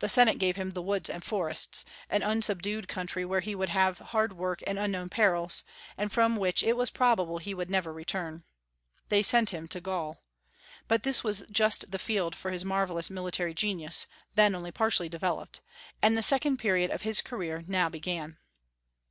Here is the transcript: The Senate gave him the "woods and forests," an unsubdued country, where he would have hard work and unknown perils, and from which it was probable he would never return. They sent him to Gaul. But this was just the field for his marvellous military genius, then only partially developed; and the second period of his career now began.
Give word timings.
The 0.00 0.10
Senate 0.10 0.36
gave 0.36 0.56
him 0.56 0.72
the 0.72 0.82
"woods 0.82 1.08
and 1.08 1.24
forests," 1.24 1.86
an 2.10 2.22
unsubdued 2.22 2.88
country, 2.88 3.24
where 3.24 3.40
he 3.40 3.54
would 3.54 3.70
have 3.70 3.96
hard 4.12 4.34
work 4.34 4.62
and 4.66 4.78
unknown 4.78 5.08
perils, 5.08 5.64
and 5.96 6.12
from 6.12 6.36
which 6.36 6.62
it 6.62 6.76
was 6.76 6.90
probable 6.90 7.38
he 7.38 7.54
would 7.54 7.70
never 7.70 7.90
return. 7.90 8.44
They 9.08 9.22
sent 9.22 9.48
him 9.54 9.66
to 9.68 9.80
Gaul. 9.80 10.20
But 10.88 11.04
this 11.04 11.24
was 11.24 11.42
just 11.50 11.90
the 11.90 11.98
field 11.98 12.36
for 12.36 12.50
his 12.50 12.66
marvellous 12.66 13.08
military 13.08 13.54
genius, 13.54 14.06
then 14.34 14.54
only 14.54 14.72
partially 14.72 15.08
developed; 15.08 15.62
and 16.02 16.18
the 16.18 16.22
second 16.22 16.58
period 16.58 16.90
of 16.90 17.00
his 17.00 17.22
career 17.22 17.64
now 17.66 17.88
began. 17.88 18.36